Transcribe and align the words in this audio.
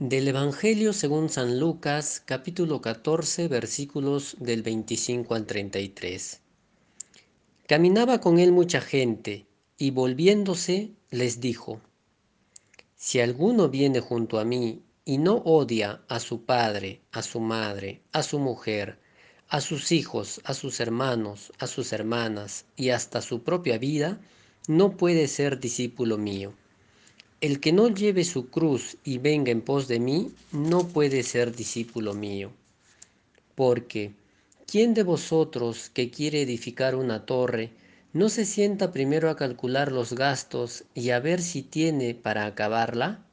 Del 0.00 0.26
Evangelio 0.26 0.92
según 0.92 1.28
San 1.28 1.60
Lucas, 1.60 2.20
capítulo 2.24 2.80
14, 2.80 3.46
versículos 3.46 4.34
del 4.40 4.64
25 4.64 5.36
al 5.36 5.46
33. 5.46 6.40
Caminaba 7.68 8.20
con 8.20 8.40
él 8.40 8.50
mucha 8.50 8.80
gente, 8.80 9.46
y 9.78 9.92
volviéndose 9.92 10.90
les 11.10 11.40
dijo, 11.40 11.80
Si 12.96 13.20
alguno 13.20 13.68
viene 13.68 14.00
junto 14.00 14.40
a 14.40 14.44
mí 14.44 14.82
y 15.04 15.18
no 15.18 15.36
odia 15.36 16.02
a 16.08 16.18
su 16.18 16.44
padre, 16.44 17.02
a 17.12 17.22
su 17.22 17.38
madre, 17.38 18.02
a 18.10 18.24
su 18.24 18.40
mujer, 18.40 18.98
a 19.48 19.60
sus 19.60 19.92
hijos, 19.92 20.40
a 20.42 20.54
sus 20.54 20.80
hermanos, 20.80 21.52
a 21.60 21.68
sus 21.68 21.92
hermanas 21.92 22.66
y 22.74 22.88
hasta 22.88 23.22
su 23.22 23.44
propia 23.44 23.78
vida, 23.78 24.20
no 24.66 24.96
puede 24.96 25.28
ser 25.28 25.60
discípulo 25.60 26.18
mío. 26.18 26.52
El 27.44 27.60
que 27.60 27.74
no 27.74 27.88
lleve 27.88 28.24
su 28.24 28.48
cruz 28.48 28.96
y 29.04 29.18
venga 29.18 29.52
en 29.52 29.60
pos 29.60 29.86
de 29.86 30.00
mí, 30.00 30.32
no 30.50 30.88
puede 30.88 31.22
ser 31.22 31.54
discípulo 31.54 32.14
mío. 32.14 32.50
Porque, 33.54 34.12
¿quién 34.66 34.94
de 34.94 35.02
vosotros 35.02 35.90
que 35.90 36.10
quiere 36.10 36.40
edificar 36.40 36.94
una 36.94 37.26
torre, 37.26 37.68
no 38.14 38.30
se 38.30 38.46
sienta 38.46 38.92
primero 38.92 39.28
a 39.28 39.36
calcular 39.36 39.92
los 39.92 40.14
gastos 40.14 40.84
y 40.94 41.10
a 41.10 41.20
ver 41.20 41.42
si 41.42 41.60
tiene 41.60 42.14
para 42.14 42.46
acabarla? 42.46 43.26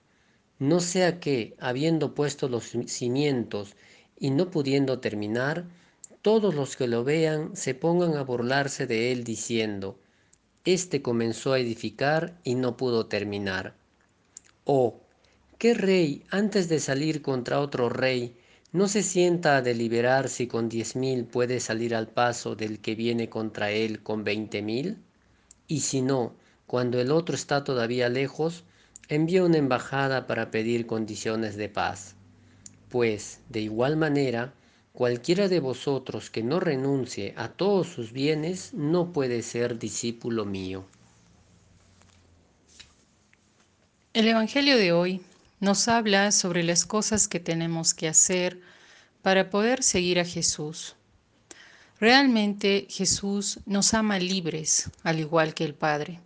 No 0.60 0.82
sea 0.82 1.22
que, 1.22 1.56
habiendo 1.58 2.14
puesto 2.14 2.50
los 2.50 2.66
cimientos 2.88 3.78
y 4.20 4.32
no 4.32 4.52
pudiendo 4.52 5.00
terminar, 5.00 5.64
todos 6.22 6.54
los 6.54 6.76
que 6.76 6.90
lo 6.90 7.06
vean 7.06 7.56
se 7.56 7.76
pongan 7.76 8.18
a 8.18 8.24
burlarse 8.24 8.88
de 8.88 9.14
él 9.14 9.24
diciendo, 9.24 9.98
Este 10.66 11.02
comenzó 11.02 11.54
a 11.54 11.60
edificar 11.60 12.38
y 12.44 12.56
no 12.56 12.76
pudo 12.76 13.06
terminar. 13.06 13.80
O, 14.66 15.02
¿qué 15.58 15.74
rey, 15.74 16.24
antes 16.30 16.70
de 16.70 16.80
salir 16.80 17.22
contra 17.22 17.60
otro 17.60 17.90
rey, 17.90 18.36
no 18.72 18.88
se 18.88 19.04
sienta 19.04 19.58
a 19.58 19.62
deliberar 19.62 20.30
si 20.30 20.48
con 20.48 20.70
diez 20.70 20.96
mil 20.96 21.26
puede 21.26 21.60
salir 21.60 21.96
al 21.96 22.08
paso 22.08 22.56
del 22.56 22.80
que 22.80 22.96
viene 22.96 23.28
contra 23.28 23.72
él 23.72 24.04
con 24.04 24.24
veinte 24.24 24.62
mil? 24.62 24.98
Y 25.68 25.82
si 25.82 26.02
no, 26.02 26.36
cuando 26.68 27.00
el 27.02 27.12
otro 27.12 27.36
está 27.36 27.64
todavía 27.64 28.08
lejos, 28.08 28.64
envía 29.10 29.44
una 29.44 29.58
embajada 29.58 30.28
para 30.28 30.52
pedir 30.52 30.86
condiciones 30.86 31.58
de 31.58 31.68
paz. 31.68 32.16
Pues, 32.88 33.40
de 33.50 33.62
igual 33.62 33.98
manera, 33.98 34.54
cualquiera 34.94 35.48
de 35.48 35.60
vosotros 35.60 36.30
que 36.30 36.44
no 36.44 36.60
renuncie 36.60 37.34
a 37.36 37.50
todos 37.50 37.88
sus 37.88 38.14
bienes 38.14 38.74
no 38.74 39.12
puede 39.12 39.42
ser 39.42 39.80
discípulo 39.80 40.46
mío. 40.46 40.86
El 44.14 44.28
Evangelio 44.28 44.76
de 44.76 44.92
hoy 44.92 45.22
nos 45.62 45.88
habla 45.88 46.34
sobre 46.34 46.64
las 46.64 46.86
cosas 46.86 47.30
que 47.30 47.40
tenemos 47.40 47.94
que 47.94 48.10
hacer 48.10 48.60
para 49.22 49.50
poder 49.50 49.84
seguir 49.84 50.20
a 50.20 50.26
Jesús. 50.26 50.98
Realmente 51.98 52.88
Jesús 52.90 53.60
nos 53.66 53.94
ama 53.94 54.20
libres, 54.20 54.90
al 55.04 55.22
igual 55.22 55.54
que 55.54 55.64
el 55.64 55.76
Padre. 55.76 56.20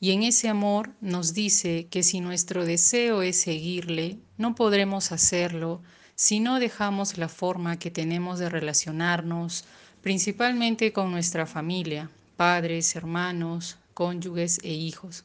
Y 0.00 0.10
en 0.10 0.22
ese 0.22 0.50
amor 0.50 0.90
nos 1.00 1.32
dice 1.32 1.86
que 1.90 2.02
si 2.02 2.20
nuestro 2.20 2.66
deseo 2.66 3.22
es 3.22 3.40
seguirle, 3.40 4.18
no 4.36 4.54
podremos 4.54 5.10
hacerlo 5.10 5.80
si 6.16 6.40
no 6.40 6.60
dejamos 6.60 7.16
la 7.16 7.30
forma 7.30 7.78
que 7.78 7.90
tenemos 7.90 8.38
de 8.38 8.50
relacionarnos, 8.50 9.64
principalmente 10.02 10.92
con 10.92 11.10
nuestra 11.10 11.46
familia, 11.46 12.10
padres, 12.36 12.94
hermanos, 12.96 13.78
cónyuges 13.94 14.60
e 14.62 14.74
hijos. 14.74 15.24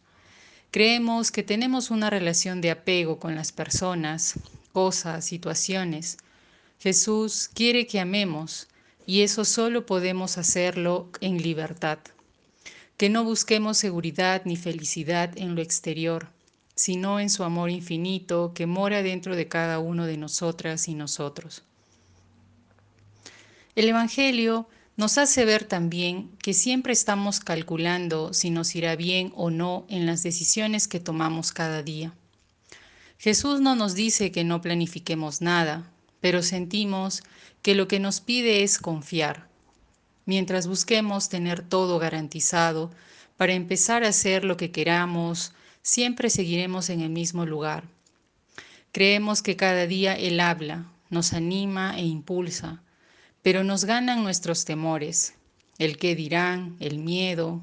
Creemos 0.72 1.32
que 1.32 1.42
tenemos 1.42 1.90
una 1.90 2.12
relación 2.12 2.62
de 2.62 2.70
apego 2.70 3.20
con 3.20 3.34
las 3.34 3.52
personas, 3.52 4.36
cosas, 4.72 5.26
situaciones. 5.26 6.18
Jesús 6.80 7.50
quiere 7.52 7.88
que 7.88 8.00
amemos 8.00 8.68
y 9.08 9.22
eso 9.22 9.46
solo 9.46 9.88
podemos 9.88 10.38
hacerlo 10.38 11.10
en 11.22 11.42
libertad. 11.42 11.98
Que 12.98 13.10
no 13.10 13.24
busquemos 13.24 13.80
seguridad 13.80 14.44
ni 14.46 14.58
felicidad 14.58 15.36
en 15.38 15.56
lo 15.56 15.62
exterior, 15.62 16.28
sino 16.76 17.20
en 17.20 17.32
su 17.32 17.44
amor 17.44 17.72
infinito 17.72 18.52
que 18.54 18.68
mora 18.68 19.02
dentro 19.02 19.36
de 19.36 19.48
cada 19.48 19.80
uno 19.80 20.06
de 20.06 20.18
nosotras 20.18 20.88
y 20.88 20.94
nosotros. 20.94 21.64
El 23.74 23.90
Evangelio 23.90 24.68
nos 25.00 25.18
hace 25.18 25.46
ver 25.46 25.64
también 25.64 26.30
que 26.44 26.54
siempre 26.54 26.92
estamos 26.92 27.40
calculando 27.40 28.34
si 28.34 28.50
nos 28.50 28.76
irá 28.76 28.98
bien 28.98 29.32
o 29.34 29.50
no 29.50 29.86
en 29.88 30.06
las 30.06 30.24
decisiones 30.24 30.90
que 30.90 31.00
tomamos 31.00 31.54
cada 31.54 31.84
día. 31.84 32.14
Jesús 33.18 33.62
no 33.62 33.76
nos 33.76 33.96
dice 33.96 34.34
que 34.34 34.44
no 34.44 34.60
planifiquemos 34.60 35.40
nada, 35.40 35.90
pero 36.20 36.44
sentimos 36.44 37.24
que 37.62 37.76
lo 37.76 37.88
que 37.88 38.02
nos 38.02 38.20
pide 38.20 38.62
es 38.62 38.78
confiar. 38.78 39.48
Mientras 40.26 40.68
busquemos 40.68 41.30
tener 41.30 41.62
todo 41.62 41.98
garantizado 41.98 42.92
para 43.38 43.54
empezar 43.54 44.04
a 44.04 44.10
hacer 44.10 44.44
lo 44.44 44.58
que 44.58 44.72
queramos, 44.72 45.54
siempre 45.82 46.30
seguiremos 46.30 46.90
en 46.90 47.00
el 47.00 47.10
mismo 47.10 47.46
lugar. 47.46 47.86
Creemos 48.92 49.44
que 49.44 49.56
cada 49.56 49.88
día 49.88 50.14
Él 50.16 50.42
habla, 50.42 50.92
nos 51.10 51.32
anima 51.32 51.98
e 51.98 52.04
impulsa, 52.04 52.84
pero 53.42 53.64
nos 53.64 53.86
ganan 53.86 54.24
nuestros 54.24 54.66
temores, 54.66 55.36
el 55.78 55.98
qué 55.98 56.16
dirán, 56.16 56.76
el 56.80 57.00
miedo, 57.00 57.62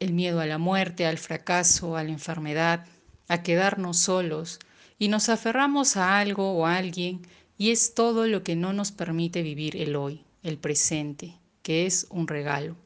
el 0.00 0.12
miedo 0.12 0.40
a 0.40 0.46
la 0.46 0.58
muerte, 0.58 1.06
al 1.06 1.18
fracaso, 1.18 1.96
a 1.96 2.02
la 2.02 2.10
enfermedad, 2.10 2.86
a 3.28 3.42
quedarnos 3.42 3.98
solos, 3.98 4.58
y 4.98 5.08
nos 5.08 5.28
aferramos 5.28 5.96
a 5.96 6.18
algo 6.18 6.52
o 6.52 6.66
a 6.66 6.76
alguien, 6.76 7.22
y 7.58 7.70
es 7.70 7.94
todo 7.94 8.26
lo 8.26 8.42
que 8.42 8.56
no 8.56 8.72
nos 8.72 8.92
permite 8.92 9.42
vivir 9.42 9.76
el 9.76 9.94
hoy, 9.94 10.24
el 10.42 10.58
presente, 10.58 11.36
que 11.62 11.86
es 11.86 12.06
un 12.10 12.26
regalo. 12.26 12.76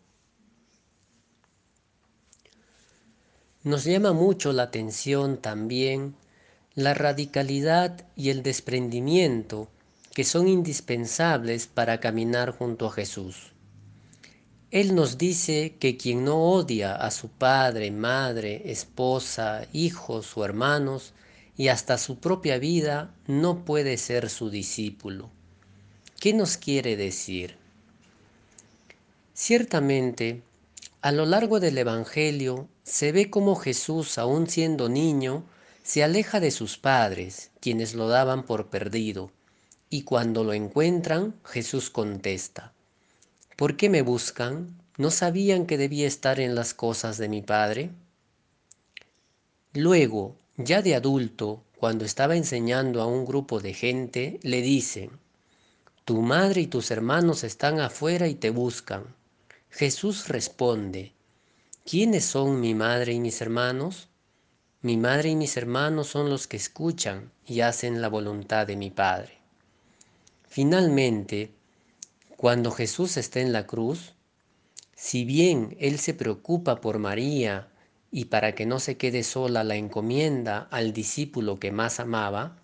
Nos 3.63 3.85
llama 3.85 4.13
mucho 4.13 4.53
la 4.53 4.65
atención 4.65 5.39
también 5.39 6.15
la 6.77 6.93
radicalidad 6.93 8.07
y 8.15 8.29
el 8.29 8.43
desprendimiento 8.43 9.69
que 10.17 10.25
son 10.25 10.49
indispensables 10.49 11.67
para 11.67 12.01
caminar 12.01 12.51
junto 12.51 12.87
a 12.87 12.91
Jesús. 12.91 13.53
Él 14.71 14.95
nos 14.95 15.19
dice 15.19 15.77
que 15.79 15.99
quien 15.99 16.25
no 16.25 16.39
odia 16.43 16.97
a 16.97 17.11
su 17.11 17.29
padre, 17.29 17.91
madre, 17.91 18.73
esposa, 18.73 19.67
hijos 19.75 20.35
o 20.39 20.47
hermanos 20.47 21.13
y 21.59 21.69
hasta 21.69 21.99
su 21.99 22.19
propia 22.19 22.59
vida 22.59 23.15
no 23.27 23.67
puede 23.67 23.99
ser 23.99 24.31
su 24.31 24.49
discípulo. 24.49 25.29
¿Qué 26.19 26.33
nos 26.33 26.57
quiere 26.57 26.97
decir? 26.97 27.59
Ciertamente, 29.35 30.41
a 31.03 31.13
lo 31.13 31.27
largo 31.27 31.61
del 31.61 31.77
Evangelio 31.77 32.69
se 32.85 33.13
ve 33.13 33.29
cómo 33.29 33.55
Jesús, 33.55 34.17
aun 34.17 34.47
siendo 34.47 34.89
niño, 34.89 35.45
se 35.83 36.03
aleja 36.03 36.41
de 36.41 36.53
sus 36.53 36.79
padres, 36.79 37.51
quienes 37.61 37.93
lo 37.93 38.09
daban 38.09 38.47
por 38.47 38.69
perdido, 38.69 39.31
y 39.89 40.03
cuando 40.03 40.43
lo 40.43 40.53
encuentran, 40.53 41.35
Jesús 41.45 41.91
contesta, 41.91 42.73
¿por 43.57 43.77
qué 43.77 43.89
me 43.89 44.03
buscan? 44.03 44.77
¿No 44.99 45.11
sabían 45.11 45.67
que 45.67 45.79
debía 45.79 46.07
estar 46.07 46.41
en 46.41 46.55
las 46.55 46.75
cosas 46.75 47.19
de 47.19 47.29
mi 47.29 47.43
Padre? 47.43 47.91
Luego, 49.75 50.37
ya 50.57 50.83
de 50.83 50.95
adulto, 50.95 51.63
cuando 51.79 52.05
estaba 52.05 52.37
enseñando 52.37 53.03
a 53.03 53.07
un 53.07 53.27
grupo 53.27 53.61
de 53.61 53.75
gente, 53.75 54.41
le 54.43 54.63
dicen, 54.63 55.11
Tu 56.05 56.23
madre 56.23 56.63
y 56.63 56.67
tus 56.67 56.91
hermanos 56.91 57.45
están 57.45 57.81
afuera 57.81 58.27
y 58.27 58.35
te 58.35 58.51
buscan. 58.51 59.05
Jesús 59.71 60.29
responde, 60.29 61.13
¿quiénes 61.85 62.25
son 62.25 62.61
mi 62.61 62.75
madre 62.75 63.13
y 63.13 63.21
mis 63.21 63.41
hermanos? 63.43 64.09
Mi 64.81 64.97
madre 64.97 65.31
y 65.31 65.37
mis 65.37 65.57
hermanos 65.57 66.09
son 66.09 66.31
los 66.31 66.47
que 66.47 66.57
escuchan 66.57 67.31
y 67.47 67.61
hacen 67.61 68.01
la 68.01 68.09
voluntad 68.09 68.67
de 68.67 68.77
mi 68.77 68.91
Padre. 68.91 69.36
Finalmente, 70.57 71.53
cuando 72.39 72.71
Jesús 72.71 73.19
está 73.19 73.41
en 73.41 73.53
la 73.53 73.67
cruz, 73.67 74.15
si 74.95 75.27
bien 75.27 75.77
Él 75.81 75.99
se 75.99 76.15
preocupa 76.15 76.81
por 76.81 76.99
María 76.99 77.69
y 78.11 78.25
para 78.25 78.55
que 78.55 78.65
no 78.65 78.81
se 78.81 78.97
quede 78.97 79.23
sola 79.23 79.65
la 79.65 79.77
encomienda 79.77 80.67
al 80.71 80.95
discípulo 80.95 81.61
que 81.61 81.73
más 81.73 82.01
amaba, 82.01 82.57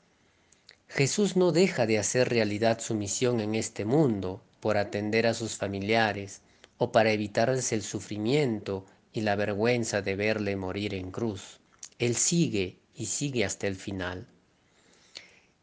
Jesús 0.89 1.37
no 1.37 1.53
deja 1.53 1.85
de 1.85 1.99
hacer 1.99 2.31
realidad 2.31 2.81
su 2.81 2.94
misión 2.94 3.41
en 3.41 3.55
este 3.55 3.85
mundo 3.85 4.43
por 4.61 4.79
atender 4.79 5.27
a 5.27 5.35
sus 5.35 5.59
familiares 5.59 6.41
o 6.79 6.93
para 6.93 7.12
evitarles 7.12 7.73
el 7.73 7.83
sufrimiento 7.83 8.87
y 9.12 9.21
la 9.21 9.37
vergüenza 9.37 10.00
de 10.00 10.17
verle 10.17 10.56
morir 10.56 10.94
en 10.94 11.11
cruz. 11.11 11.61
Él 11.99 12.17
sigue 12.17 12.79
y 12.94 13.05
sigue 13.05 13.44
hasta 13.44 13.67
el 13.67 13.77
final. 13.77 14.29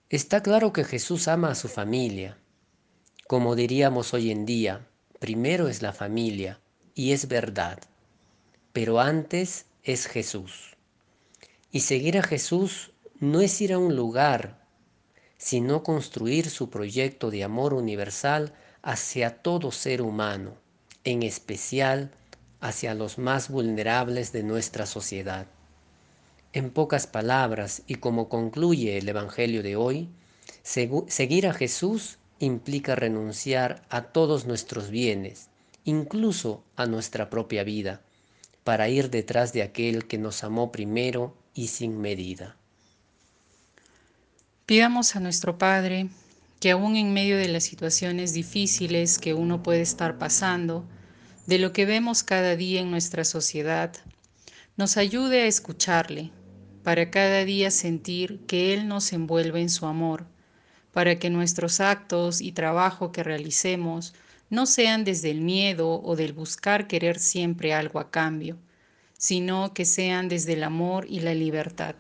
Está 0.10 0.42
claro 0.42 0.74
que 0.74 0.84
Jesús 0.84 1.28
ama 1.28 1.52
a 1.52 1.56
su 1.56 1.68
familia. 1.68 2.38
Como 3.28 3.56
diríamos 3.56 4.14
hoy 4.14 4.32
en 4.32 4.46
día, 4.46 4.88
primero 5.20 5.68
es 5.68 5.82
la 5.82 5.94
familia, 5.94 6.60
y 6.96 7.12
es 7.12 7.28
verdad, 7.28 7.80
pero 8.74 9.00
antes 9.00 9.68
es 9.84 10.08
Jesús. 10.08 10.76
Y 11.72 11.82
seguir 11.82 12.18
a 12.18 12.24
Jesús 12.24 12.92
no 13.20 13.42
es 13.42 13.62
ir 13.62 13.74
a 13.74 13.78
un 13.78 13.96
lugar 13.96 14.60
sino 15.40 15.84
construir 15.84 16.50
su 16.50 16.70
proyecto 16.70 17.32
de 17.32 17.46
amor 17.46 17.74
universal 17.74 18.54
hacia 18.82 19.42
todo 19.42 19.72
ser 19.72 20.02
humano, 20.02 20.58
en 21.06 21.24
especial 21.24 22.12
hacia 22.60 22.94
los 22.94 23.18
más 23.18 23.50
vulnerables 23.50 24.34
de 24.34 24.44
nuestra 24.44 24.86
sociedad. 24.86 25.48
En 26.52 26.72
pocas 26.72 27.06
palabras, 27.06 27.84
y 27.86 27.96
como 27.96 28.28
concluye 28.28 28.98
el 28.98 29.08
Evangelio 29.08 29.62
de 29.62 29.76
hoy, 29.76 30.10
seguir 30.64 31.48
a 31.48 31.54
Jesús 31.54 32.18
implica 32.40 32.96
renunciar 32.96 33.86
a 33.90 34.04
todos 34.04 34.46
nuestros 34.46 34.90
bienes, 34.90 35.50
incluso 35.84 36.64
a 36.76 36.88
nuestra 36.88 37.30
propia 37.30 37.64
vida, 37.64 38.02
para 38.64 38.90
ir 38.90 39.12
detrás 39.12 39.54
de 39.54 39.62
aquel 39.62 40.08
que 40.08 40.18
nos 40.18 40.44
amó 40.44 40.72
primero 40.72 41.36
y 41.54 41.68
sin 41.68 42.00
medida. 42.02 42.56
Pidamos 44.66 45.16
a 45.16 45.20
nuestro 45.20 45.58
Padre 45.58 46.10
que 46.60 46.72
aún 46.72 46.96
en 46.96 47.14
medio 47.14 47.38
de 47.38 47.48
las 47.48 47.64
situaciones 47.64 48.34
difíciles 48.34 49.20
que 49.20 49.34
uno 49.34 49.64
puede 49.64 49.82
estar 49.82 50.18
pasando, 50.18 50.84
de 51.46 51.58
lo 51.58 51.74
que 51.74 51.86
vemos 51.86 52.24
cada 52.24 52.56
día 52.56 52.82
en 52.82 52.92
nuestra 52.92 53.24
sociedad, 53.24 53.94
nos 54.78 54.98
ayude 54.98 55.42
a 55.42 55.46
escucharle, 55.46 56.32
para 56.84 57.12
cada 57.12 57.46
día 57.46 57.72
sentir 57.72 58.40
que 58.48 58.74
Él 58.74 58.88
nos 58.88 59.14
envuelve 59.14 59.62
en 59.62 59.70
su 59.70 59.86
amor, 59.86 60.26
para 60.92 61.20
que 61.20 61.30
nuestros 61.30 61.80
actos 61.80 62.42
y 62.42 62.52
trabajo 62.52 63.12
que 63.12 63.24
realicemos 63.24 64.14
no 64.50 64.66
sean 64.66 65.04
desde 65.04 65.30
el 65.32 65.42
miedo 65.42 66.02
o 66.02 66.16
del 66.16 66.34
buscar 66.34 66.88
querer 66.88 67.20
siempre 67.20 67.74
algo 67.74 68.00
a 68.00 68.10
cambio, 68.10 68.58
sino 69.18 69.74
que 69.74 69.86
sean 69.86 70.30
desde 70.30 70.54
el 70.54 70.64
amor 70.64 71.06
y 71.08 71.20
la 71.20 71.34
libertad. 71.34 71.96